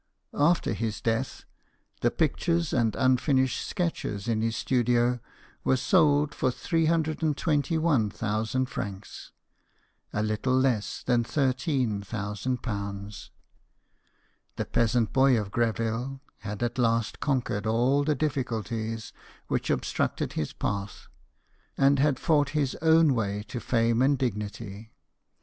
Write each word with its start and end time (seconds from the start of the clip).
After 0.33 0.73
his 0.73 0.99
death, 0.99 1.45
the 2.01 2.09
pictures 2.09 2.73
and 2.73 2.95
unfinished 2.95 3.67
sketches 3.67 4.27
in 4.27 4.41
his 4.41 4.55
studio 4.57 5.19
were 5.63 5.77
sold 5.77 6.33
for 6.33 6.49
321,000 6.49 8.65
francs, 8.65 9.31
a 10.11 10.23
little 10.23 10.55
less 10.57 11.03
than 11.03 11.23
,13,000. 11.23 13.29
The 14.55 14.65
peasant 14.65 15.13
boy 15.13 15.39
of 15.39 15.51
Greville 15.51 16.19
had 16.39 16.63
at 16.63 16.79
last 16.79 17.19
conquered 17.19 17.67
all 17.67 18.03
the 18.03 18.15
difficulties 18.15 19.13
which 19.49 19.69
obstructed 19.69 20.33
his 20.33 20.51
path, 20.51 21.09
and 21.77 21.99
had 21.99 22.17
fought 22.17 22.49
his 22.57 22.73
own 22.81 23.13
way 23.13 23.43
to 23.49 23.59
fame 23.59 24.01
and 24.01 24.17
dignity. 24.17 24.93